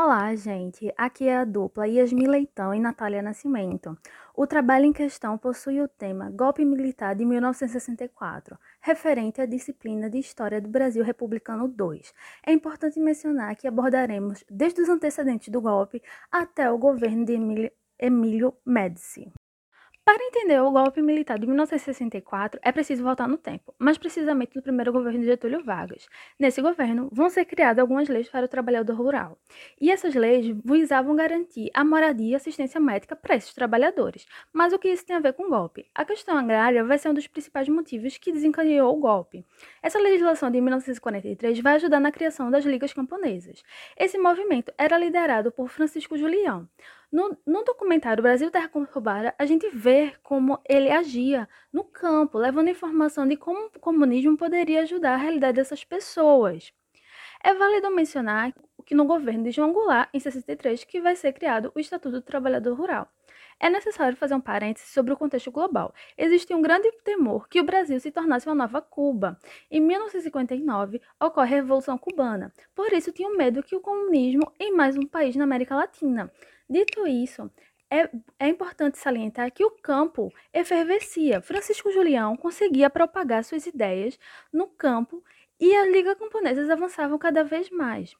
[0.00, 0.94] Olá, gente!
[0.96, 3.98] Aqui é a dupla Yasmi Leitão e Natália Nascimento.
[4.32, 10.18] O trabalho em questão possui o tema Golpe Militar de 1964, referente à disciplina de
[10.18, 12.00] História do Brasil Republicano II.
[12.46, 18.54] É importante mencionar que abordaremos desde os antecedentes do golpe até o governo de Emílio
[18.64, 19.32] Médici.
[20.08, 24.62] Para entender o golpe militar de 1964, é preciso voltar no tempo, mais precisamente no
[24.62, 26.08] primeiro governo de Getúlio Vargas.
[26.38, 29.36] Nesse governo, vão ser criadas algumas leis para o trabalhador rural.
[29.78, 34.26] E essas leis visavam garantir a moradia e assistência médica para esses trabalhadores.
[34.50, 35.86] Mas o que isso tem a ver com o golpe?
[35.94, 39.44] A questão agrária vai ser um dos principais motivos que desencadeou o golpe.
[39.82, 43.62] Essa legislação de 1943 vai ajudar na criação das ligas camponesas.
[43.94, 46.66] Esse movimento era liderado por Francisco Julião.
[47.10, 52.68] No, no documentário Brasil Terra Roubada, a gente vê como ele agia no campo, levando
[52.68, 56.72] informação de como o comunismo poderia ajudar a realidade dessas pessoas.
[57.42, 58.52] É válido mencionar
[58.84, 62.22] que no governo de João Goulart, em 63, que vai ser criado o Estatuto do
[62.22, 63.08] Trabalhador Rural.
[63.60, 65.92] É necessário fazer um parêntese sobre o contexto global.
[66.16, 69.36] Existia um grande temor que o Brasil se tornasse uma nova Cuba.
[69.70, 72.52] Em 1959, ocorre a Revolução Cubana.
[72.74, 76.32] Por isso, tinham medo que o comunismo em mais um país na América Latina.
[76.70, 77.50] Dito isso,
[77.90, 81.40] é, é, importante salientar que o campo efervescia.
[81.40, 84.18] Francisco Julião conseguia propagar suas ideias
[84.52, 85.24] no campo
[85.60, 88.14] e a Liga Camponesas avançavam cada vez mais.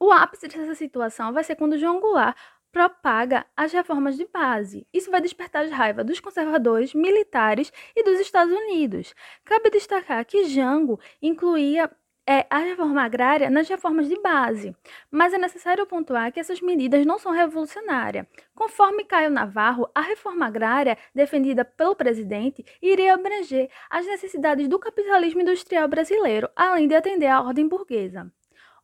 [0.00, 2.36] O ápice dessa situação vai ser quando João Goulart
[2.72, 4.86] propaga as reformas de base.
[4.92, 9.14] Isso vai despertar a raiva dos conservadores, militares e dos Estados Unidos.
[9.44, 11.90] Cabe destacar que Jango incluía
[12.26, 14.76] é a reforma agrária nas reformas de base,
[15.10, 18.26] mas é necessário pontuar que essas medidas não são revolucionárias.
[18.54, 25.40] Conforme Caio Navarro, a reforma agrária defendida pelo presidente iria abranger as necessidades do capitalismo
[25.40, 28.30] industrial brasileiro, além de atender à ordem burguesa.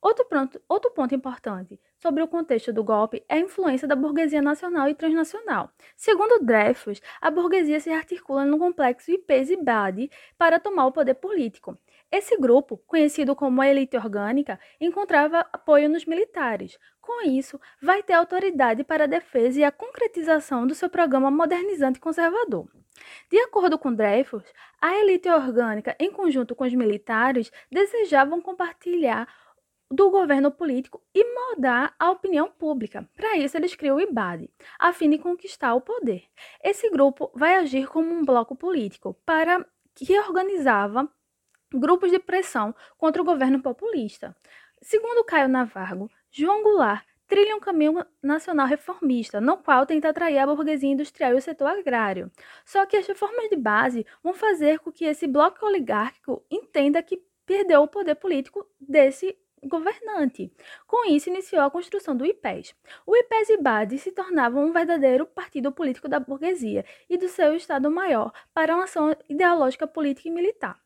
[0.00, 4.40] Outro, pronto, outro ponto importante sobre o contexto do golpe é a influência da burguesia
[4.40, 5.70] nacional e transnacional.
[5.96, 11.14] Segundo Dreyfus, a burguesia se articula no complexo IPES e BAD para tomar o poder
[11.14, 11.76] político.
[12.10, 16.78] Esse grupo, conhecido como a elite orgânica, encontrava apoio nos militares.
[17.02, 22.00] Com isso, vai ter autoridade para a defesa e a concretização do seu programa modernizante
[22.00, 22.66] conservador.
[23.30, 24.42] De acordo com Dreyfus,
[24.80, 29.28] a elite orgânica, em conjunto com os militares, desejavam compartilhar
[29.90, 33.08] do governo político e moldar a opinião pública.
[33.16, 36.24] Para isso, eles criam o IBAD, a fim de conquistar o poder.
[36.62, 39.64] Esse grupo vai agir como um bloco político para
[39.94, 41.10] que organizava
[41.72, 44.34] grupos de pressão contra o governo populista.
[44.80, 50.46] Segundo Caio Navarro, João Goulart trilha um caminho nacional reformista, no qual tenta atrair a
[50.46, 52.30] burguesia industrial e o setor agrário.
[52.64, 57.22] Só que as reformas de base vão fazer com que esse bloco oligárquico entenda que
[57.44, 60.52] perdeu o poder político desse governante.
[60.86, 62.74] Com isso, iniciou a construção do IPES.
[63.06, 67.54] O IPES e BAD se tornavam um verdadeiro partido político da burguesia e do seu
[67.54, 70.80] Estado-Maior para uma ação ideológica política e militar.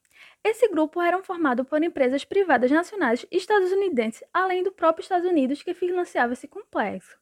[0.44, 5.74] Esse grupo era formado por empresas privadas nacionais estadunidenses, além do próprio Estados Unidos que
[5.74, 7.16] financiava esse complexo.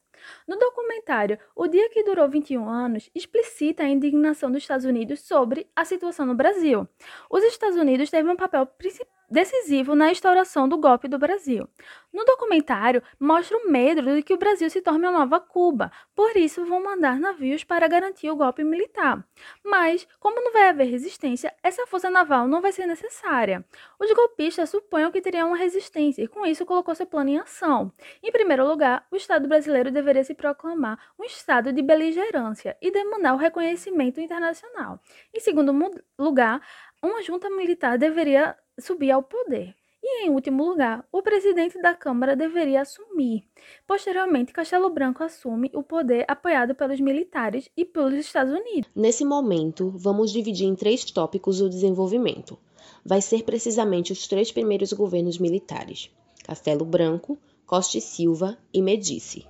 [0.47, 5.69] No documentário O Dia que Durou 21 Anos, explicita a indignação dos Estados Unidos sobre
[5.75, 6.89] a situação no Brasil.
[7.31, 11.69] Os Estados Unidos teve um papel principal decisivo na instauração do golpe do Brasil.
[12.13, 16.37] No documentário, mostra o medo de que o Brasil se torne uma nova Cuba, por
[16.37, 19.25] isso vão mandar navios para garantir o golpe militar.
[19.65, 23.65] Mas, como não vai haver resistência, essa força naval não vai ser necessária.
[23.99, 27.93] Os golpistas suponham que teriam uma resistência e, com isso, colocou seu plano em ação.
[28.21, 33.35] Em primeiro lugar, o Estado brasileiro deveria se proclamar um estado de beligerância e demandar
[33.35, 35.01] o reconhecimento internacional.
[35.33, 35.73] Em segundo
[36.19, 36.61] lugar,
[37.03, 39.75] uma junta militar deveria subir ao poder.
[40.03, 43.45] E, em último lugar, o presidente da Câmara deveria assumir.
[43.87, 48.91] Posteriormente, Castelo Branco assume o poder apoiado pelos militares e pelos Estados Unidos.
[48.97, 52.59] Nesse momento, vamos dividir em três tópicos o desenvolvimento.
[53.05, 56.11] Vai ser precisamente os três primeiros governos militares:
[56.45, 59.47] Castelo Branco, Costa e Silva e Medici.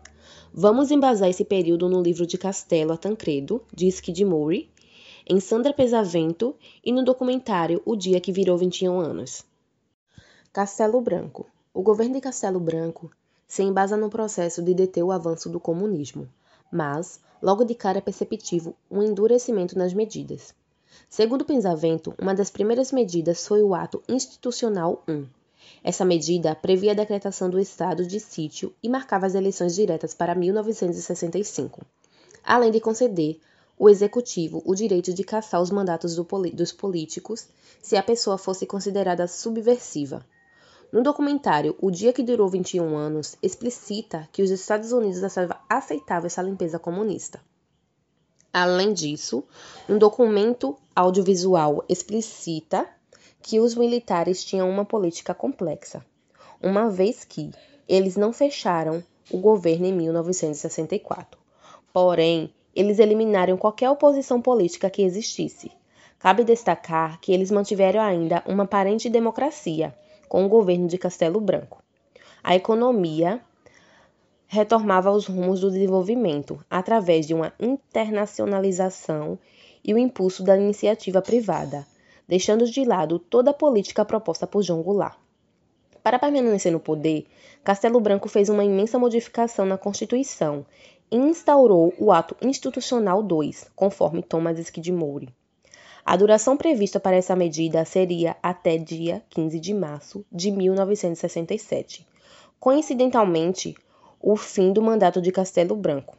[0.52, 4.68] Vamos embasar esse período no livro de Castelo a Tancredo, de Murray,
[5.30, 9.44] em Sandra Pesavento e no documentário O Dia que Virou 21 Anos.
[10.52, 11.46] Castelo Branco.
[11.72, 13.08] O governo de Castelo Branco
[13.46, 16.28] se embasa no processo de deter o avanço do comunismo,
[16.68, 20.52] mas, logo de cara é perceptível um endurecimento nas medidas.
[21.08, 25.26] Segundo Pensavento, uma das primeiras medidas foi o Ato Institucional 1.
[25.84, 30.34] Essa medida previa a decretação do estado de sítio e marcava as eleições diretas para
[30.34, 31.82] 1965,
[32.42, 33.38] além de conceder
[33.80, 36.22] o executivo o direito de caçar os mandatos do
[36.52, 37.48] dos políticos
[37.80, 40.22] se a pessoa fosse considerada subversiva.
[40.92, 45.22] No documentário O Dia que Durou 21 Anos, explicita que os Estados Unidos
[45.66, 47.40] aceitavam essa limpeza comunista.
[48.52, 49.44] Além disso,
[49.88, 52.86] um documento audiovisual explicita
[53.40, 56.04] que os militares tinham uma política complexa,
[56.60, 57.50] uma vez que
[57.88, 61.40] eles não fecharam o governo em 1964.
[61.94, 65.70] Porém, eles eliminaram qualquer oposição política que existisse.
[66.18, 69.94] Cabe destacar que eles mantiveram ainda uma aparente democracia
[70.28, 71.82] com o governo de Castelo Branco.
[72.42, 73.40] A economia
[74.46, 79.38] retomava os rumos do desenvolvimento através de uma internacionalização
[79.82, 81.86] e o impulso da iniciativa privada,
[82.28, 85.18] deixando de lado toda a política proposta por João Goulart.
[86.02, 87.26] Para permanecer no poder,
[87.62, 90.64] Castelo Branco fez uma imensa modificação na Constituição
[91.10, 95.28] instaurou o Ato Institucional 2, conforme Thomas Skidmore.
[96.04, 102.06] A duração prevista para essa medida seria até dia 15 de março de 1967.
[102.58, 103.74] Coincidentalmente,
[104.20, 106.16] o fim do mandato de Castelo Branco.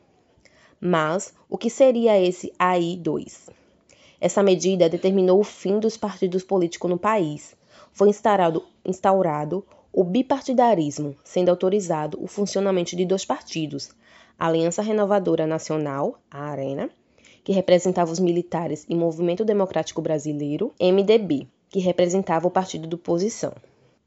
[0.79, 3.49] Mas o que seria esse AI-2?
[4.19, 7.55] Essa medida determinou o fim dos partidos políticos no país.
[7.91, 13.89] Foi instaurado, instaurado o bipartidarismo, sendo autorizado o funcionamento de dois partidos,
[14.41, 16.89] a Aliança Renovadora Nacional, a ARENA,
[17.43, 23.53] que representava os militares e Movimento Democrático Brasileiro, MDB, que representava o partido de oposição.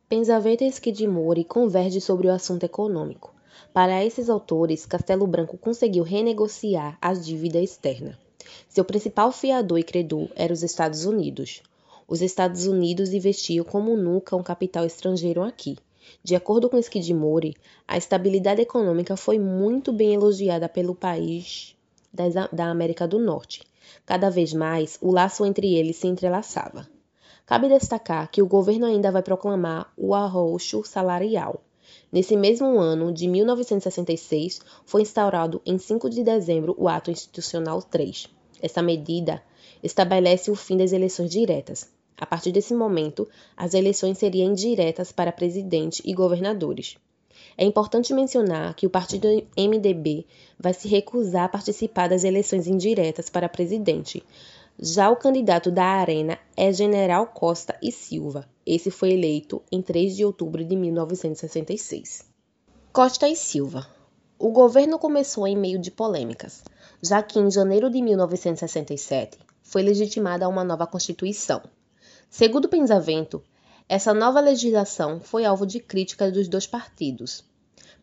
[0.08, 3.32] Pensamento Skidmore converge sobre o assunto econômico.
[3.72, 8.19] Para esses autores, Castelo Branco conseguiu renegociar a dívida externa.
[8.69, 11.62] Seu principal fiador e credor era os Estados Unidos.
[12.08, 15.76] Os Estados Unidos investiam como nunca um capital estrangeiro aqui.
[16.23, 17.56] De acordo com Skidmore,
[17.87, 21.77] a estabilidade econômica foi muito bem elogiada pelo país
[22.12, 23.62] da América do Norte.
[24.06, 26.89] Cada vez mais, o laço entre eles se entrelaçava.
[27.45, 31.61] Cabe destacar que o governo ainda vai proclamar o arroxo salarial,
[32.11, 38.29] Nesse mesmo ano de 1966, foi instaurado em 5 de dezembro o Ato Institucional 3.
[38.62, 39.43] Essa medida
[39.83, 41.91] estabelece o fim das eleições diretas.
[42.16, 46.96] A partir desse momento, as eleições seriam indiretas para presidente e governadores.
[47.56, 50.26] É importante mencionar que o partido MDB
[50.58, 54.22] vai se recusar a participar das eleições indiretas para presidente,
[54.78, 58.49] já o candidato da Arena é General Costa e Silva.
[58.67, 62.25] Esse foi eleito em 3 de outubro de 1966.
[62.93, 63.87] Costa e Silva.
[64.37, 66.64] O governo começou em meio de polêmicas,
[67.00, 71.62] já que em janeiro de 1967 foi legitimada uma nova Constituição.
[72.31, 73.43] Segundo Pensavento,
[73.88, 77.44] essa nova legislação foi alvo de críticas dos dois partidos,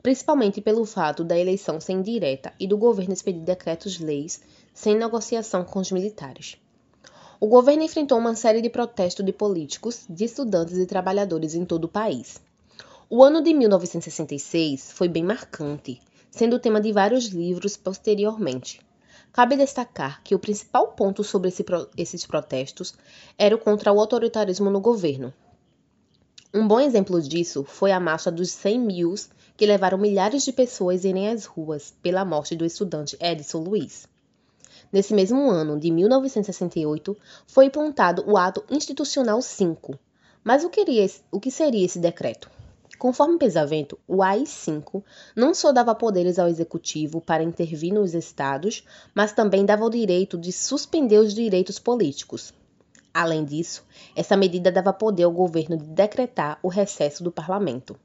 [0.01, 4.41] principalmente pelo fato da eleição ser indireta e do governo expedir decretos-leis
[4.73, 6.57] sem negociação com os militares.
[7.39, 11.85] O governo enfrentou uma série de protestos de políticos, de estudantes e trabalhadores em todo
[11.85, 12.39] o país.
[13.09, 18.79] O ano de 1966 foi bem marcante, sendo tema de vários livros posteriormente.
[19.33, 21.63] Cabe destacar que o principal ponto sobre esse,
[21.95, 22.93] esses protestos
[23.37, 25.33] era contra o autoritarismo no governo.
[26.53, 29.15] Um bom exemplo disso foi a marcha dos 100 mil
[29.55, 34.05] que levaram milhares de pessoas irem às ruas pela morte do estudante Edson Luiz.
[34.91, 37.15] Nesse mesmo ano, de 1968,
[37.47, 39.97] foi implantado o Ato Institucional 5.
[40.43, 40.71] Mas o
[41.31, 42.49] o que seria esse decreto?
[43.01, 45.03] Conforme Pesavento, o AI-5
[45.35, 50.37] não só dava poderes ao executivo para intervir nos estados, mas também dava o direito
[50.37, 52.53] de suspender os direitos políticos.
[53.11, 53.83] Além disso,
[54.15, 57.99] essa medida dava poder ao governo de decretar o recesso do parlamento.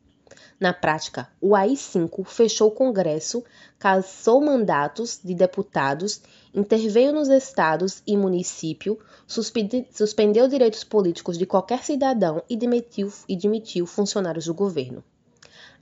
[0.58, 3.44] Na prática, o AI-5 fechou o Congresso,
[3.78, 6.22] cassou mandatos de deputados,
[6.56, 13.84] interveio nos estados e município, suspendeu direitos políticos de qualquer cidadão e demitiu, e demitiu
[13.86, 15.04] funcionários do governo.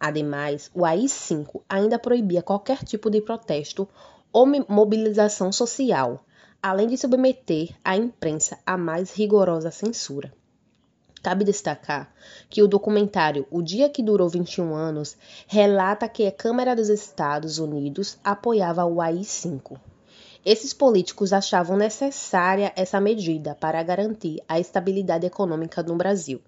[0.00, 3.88] Ademais, o AI-5 ainda proibia qualquer tipo de protesto
[4.32, 6.24] ou mobilização social,
[6.60, 10.32] além de submeter a imprensa à mais rigorosa censura.
[11.22, 12.12] Cabe destacar
[12.50, 15.16] que o documentário O Dia que Durou 21 Anos
[15.46, 19.78] relata que a Câmara dos Estados Unidos apoiava o AI-5.
[20.44, 26.42] Esses políticos achavam necessária essa medida para garantir a estabilidade econômica no Brasil.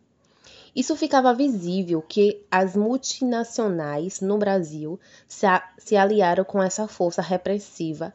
[0.74, 5.46] Isso ficava visível que as multinacionais no Brasil se,
[5.78, 8.12] se aliaram com essa força repressiva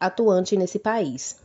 [0.00, 1.38] atuante nesse país.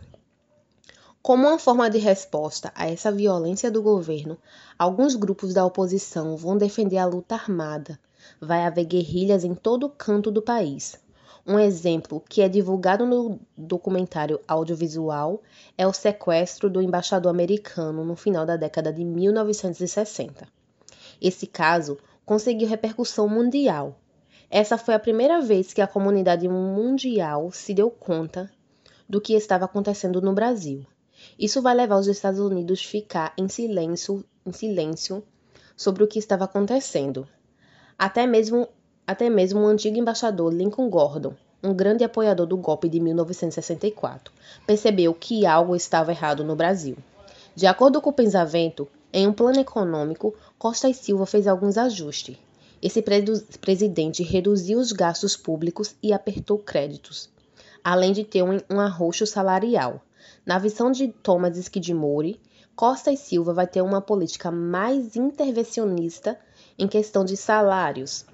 [1.22, 4.40] Como uma forma de resposta a essa violência do governo,
[4.78, 8.00] alguns grupos da oposição vão defender a luta armada.
[8.42, 11.03] Vai haver guerrilhas em todo canto do país.
[11.46, 15.42] Um exemplo que é divulgado no documentário audiovisual
[15.78, 20.48] é o sequestro do embaixador americano no final da década de 1960.
[21.22, 24.00] Esse caso conseguiu repercussão mundial.
[24.50, 28.50] Essa foi a primeira vez que a comunidade mundial se deu conta
[29.10, 30.86] do que estava acontecendo no Brasil.
[31.38, 35.22] Isso vai levar os Estados Unidos a ficar em silêncio, em silêncio
[35.76, 37.28] sobre o que estava acontecendo.
[37.98, 38.68] Até mesmo,
[39.06, 41.34] até mesmo o antigo embaixador Lincoln Gordon,
[41.64, 44.34] um grande apoiador do golpe de 1964,
[44.66, 46.98] percebeu que algo estava errado no Brasil.
[47.56, 52.38] De acordo com o Pensamento, em um plano econômico, Costa e Silva fez alguns ajustes.
[52.82, 53.02] Esse
[53.62, 57.30] presidente reduziu os gastos públicos e apertou créditos,
[57.84, 60.02] além de ter um, um arroxo salarial.
[60.46, 62.42] Na visão de Thomas Skidmore,
[62.76, 66.38] Costa e Silva vai ter uma política mais intervencionista
[66.78, 68.26] em questão de salários.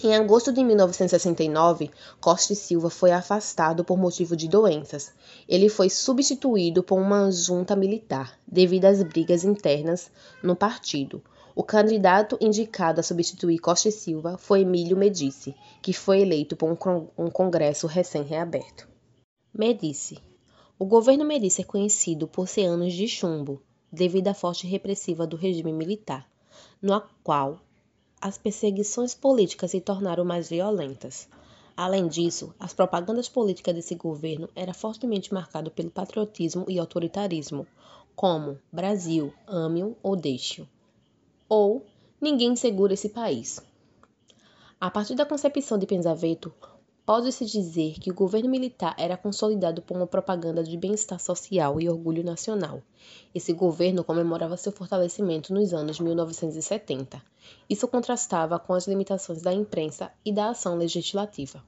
[0.00, 1.90] Em agosto de 1969,
[2.20, 5.12] Costa e Silva foi afastado por motivo de doenças.
[5.48, 10.08] Ele foi substituído por uma junta militar, devido às brigas internas
[10.40, 11.20] no partido.
[11.52, 16.70] O candidato indicado a substituir Costa e Silva foi Emílio Medici, que foi eleito por
[16.70, 18.88] um congresso recém-reaberto.
[19.52, 20.22] Medici
[20.78, 25.36] O governo Medici é conhecido por ser anos de chumbo, devido à forte repressiva do
[25.36, 26.30] regime militar,
[26.80, 27.58] no qual
[28.20, 31.28] as perseguições políticas se tornaram mais violentas.
[31.76, 37.66] Além disso, as propagandas políticas desse governo eram fortemente marcadas pelo patriotismo e autoritarismo,
[38.16, 40.66] como Brasil, ame-o ou deixe-o,
[41.48, 41.86] ou
[42.20, 43.60] ninguém segura esse país.
[44.80, 46.52] A partir da concepção de Pensaveto,
[47.08, 51.88] Pode-se dizer que o governo militar era consolidado por uma propaganda de bem-estar social e
[51.88, 52.82] orgulho nacional.
[53.34, 57.22] Esse governo comemorava seu fortalecimento nos anos 1970.
[57.66, 61.64] Isso contrastava com as limitações da imprensa e da ação legislativa.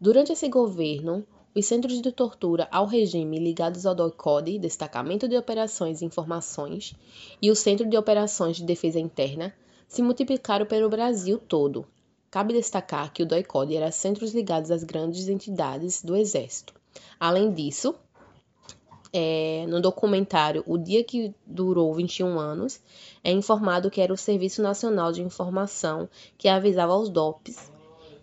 [0.00, 1.26] Durante esse governo,
[1.56, 6.94] os centros de tortura ao regime ligados ao DOICODE, Destacamento de Operações e Informações,
[7.42, 9.52] e o Centro de Operações de Defesa Interna,
[9.88, 11.84] se multiplicaram pelo Brasil todo,
[12.32, 16.72] Cabe destacar que o DOICOD era centros ligados às grandes entidades do Exército.
[17.20, 17.94] Além disso,
[19.12, 22.80] é, no documentário O Dia que Durou 21 Anos,
[23.22, 26.08] é informado que era o Serviço Nacional de Informação
[26.38, 27.70] que avisava aos DOPs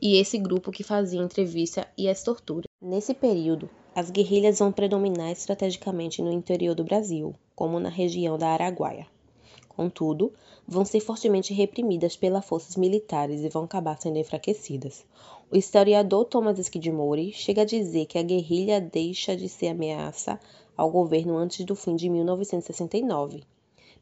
[0.01, 2.66] e esse grupo que fazia entrevista e as torturas.
[2.82, 8.48] Nesse período, as guerrilhas vão predominar estrategicamente no interior do Brasil, como na região da
[8.48, 9.06] Araguaia.
[9.80, 10.34] Contudo,
[10.68, 15.06] vão ser fortemente reprimidas pelas forças militares e vão acabar sendo enfraquecidas.
[15.50, 20.38] O historiador Thomas Skidmore chega a dizer que a guerrilha deixa de ser ameaça
[20.76, 23.46] ao governo antes do fim de 1969.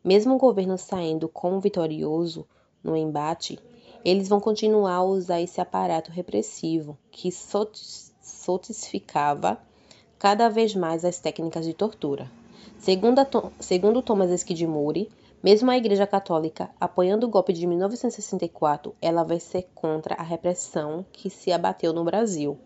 [0.03, 2.47] Mesmo o governo saindo como vitorioso
[2.83, 3.59] no embate,
[4.03, 7.31] eles vão continuar a usar esse aparato repressivo que
[8.19, 9.61] sotificava
[10.17, 12.31] cada vez mais as técnicas de tortura.
[12.79, 13.21] Segundo,
[13.59, 15.09] segundo Thomas Skidmore,
[15.43, 21.05] mesmo a Igreja Católica apoiando o golpe de 1964, ela vai ser contra a repressão
[21.11, 22.57] que se abateu no Brasil.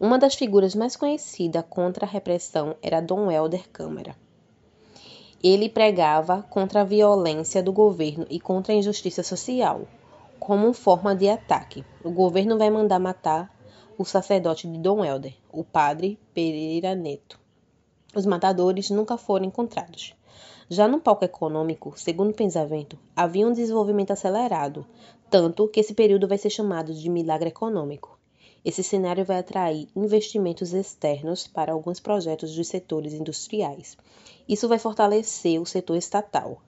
[0.00, 4.16] Uma das figuras mais conhecidas contra a repressão era Dom Helder Câmara.
[5.42, 9.82] Ele pregava contra a violência do governo e contra a injustiça social.
[10.38, 13.50] Como forma de ataque, o governo vai mandar matar
[13.96, 17.38] o sacerdote de Dom Helder, o padre Pereira Neto.
[18.14, 20.14] Os matadores nunca foram encontrados.
[20.68, 24.86] Já no palco econômico, segundo pensamento, havia um desenvolvimento acelerado,
[25.28, 28.18] tanto que esse período vai ser chamado de milagre econômico.
[28.64, 33.96] Esse cenário vai atrair investimentos externos para alguns projetos dos setores industriais.
[34.48, 36.62] Isso vai fortalecer o setor estatal.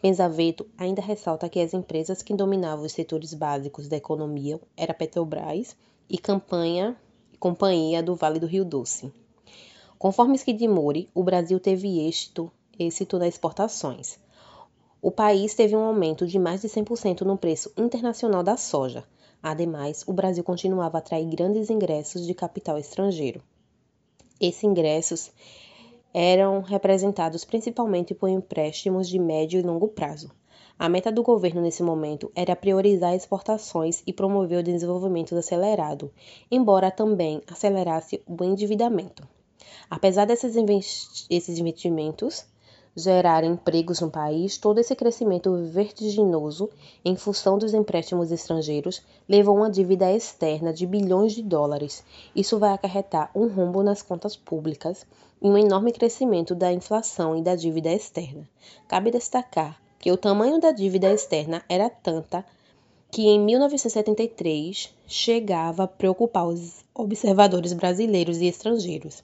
[0.00, 5.74] Pensaveto ainda ressalta que as empresas que dominavam os setores básicos da economia era Petrobras
[6.08, 6.94] e campanha,
[7.40, 9.10] Companhia do Vale do Rio Doce.
[9.98, 14.18] Conforme Skidmore, o Brasil teve êxito êxito nas exportações.
[15.00, 19.04] O país teve um aumento de mais de 100% no preço internacional da soja.
[19.42, 23.40] Ademais, o Brasil continuava a atrair grandes ingressos de capital estrangeiro.
[24.40, 25.30] Esses ingressos
[26.12, 30.30] eram representados principalmente por empréstimos de médio e longo prazo.
[30.78, 36.12] A meta do governo nesse momento era priorizar exportações e promover o desenvolvimento acelerado,
[36.50, 39.26] embora também acelerasse o endividamento.
[39.90, 42.46] Apesar desses investimentos,
[42.98, 46.68] gerar empregos no país, todo esse crescimento vertiginoso
[47.04, 52.04] em função dos empréstimos estrangeiros levou a uma dívida externa de bilhões de dólares.
[52.34, 55.06] Isso vai acarretar um rombo nas contas públicas
[55.40, 58.48] e um enorme crescimento da inflação e da dívida externa.
[58.88, 62.44] Cabe destacar que o tamanho da dívida externa era tanta
[63.10, 69.22] que em 1973 chegava a preocupar os observadores brasileiros e estrangeiros.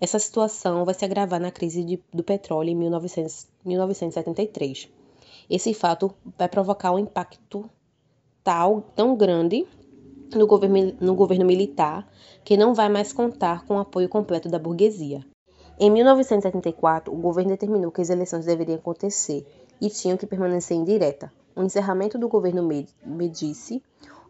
[0.00, 4.88] Essa situação vai se agravar na crise de, do petróleo em 1900, 1973.
[5.48, 7.68] Esse fato vai provocar um impacto
[8.42, 9.66] tal, tão grande
[10.34, 12.08] no governo, no governo militar
[12.44, 15.24] que não vai mais contar com o apoio completo da burguesia.
[15.78, 19.46] Em 1974, o governo determinou que as eleições deveriam acontecer
[19.80, 21.30] e tinham que permanecer indireta.
[21.54, 22.66] O encerramento do governo
[23.04, 23.82] Medici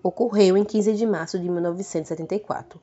[0.02, 2.80] ocorreu em 15 de março de 1974,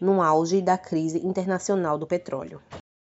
[0.00, 2.60] no auge da crise internacional do petróleo.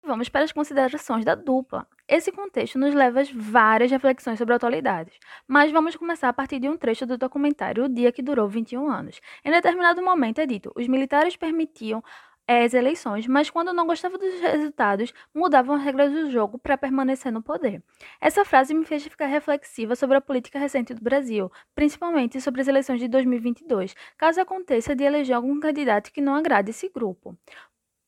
[0.06, 1.86] Vamos para as considerações da dupla.
[2.06, 6.68] Esse contexto nos leva a várias reflexões sobre atualidades, mas vamos começar a partir de
[6.68, 9.18] um trecho do documentário O Dia que Durou 21 Anos.
[9.42, 12.04] Em determinado momento é dito: os militares permitiam
[12.46, 17.32] as eleições, mas quando não gostavam dos resultados, mudavam as regras do jogo para permanecer
[17.32, 17.82] no poder.
[18.20, 22.68] Essa frase me fez ficar reflexiva sobre a política recente do Brasil, principalmente sobre as
[22.68, 27.36] eleições de 2022, caso aconteça de eleger algum candidato que não agrade esse grupo.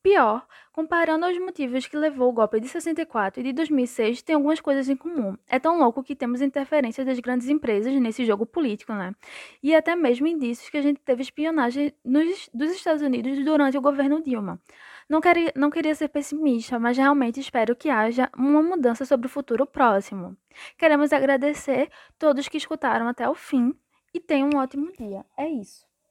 [0.07, 4.61] Pior, comparando aos motivos que levou o golpe de 64 e de 2006, tem algumas
[4.61, 5.35] coisas em comum.
[5.49, 9.13] É tão louco que temos interferências das grandes empresas nesse jogo político, né?
[9.61, 13.81] E até mesmo indícios que a gente teve espionagem nos, dos Estados Unidos durante o
[13.81, 14.61] governo Dilma.
[15.09, 19.29] Não queria, não queria ser pessimista, mas realmente espero que haja uma mudança sobre o
[19.29, 20.37] futuro próximo.
[20.77, 23.73] Queremos agradecer todos que escutaram até o fim
[24.13, 25.25] e tenham um ótimo dia.
[25.37, 25.85] É isso.